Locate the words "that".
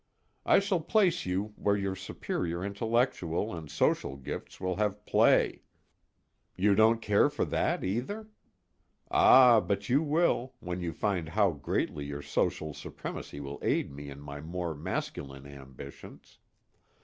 7.45-7.83